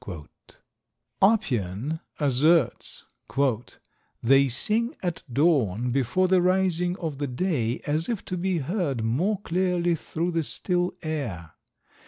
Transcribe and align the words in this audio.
Oppian 1.21 1.99
asserts, 2.19 3.03
"They 4.23 4.49
sing 4.49 4.95
at 5.03 5.21
dawn 5.31 5.91
before 5.91 6.27
the 6.27 6.41
rising 6.41 6.97
of 6.97 7.19
the 7.19 7.27
day 7.27 7.81
as 7.85 8.09
if 8.09 8.25
to 8.25 8.35
be 8.35 8.57
heard 8.57 9.03
more 9.03 9.39
clearly 9.41 9.93
through 9.93 10.31
the 10.31 10.41
still 10.41 10.95
air. 11.03 11.51